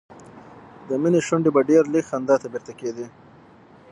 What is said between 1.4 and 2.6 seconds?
به ډېر لږ خندا ته